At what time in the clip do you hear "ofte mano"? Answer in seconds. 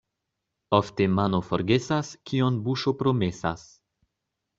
0.77-1.41